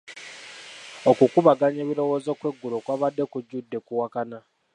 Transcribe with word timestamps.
Okukubaganya 1.11 1.79
ebirowoozo 1.85 2.31
kw'eggulo 2.39 2.77
kwabadde 2.85 3.23
kujjudde 3.31 3.77
kuwakana. 3.85 4.39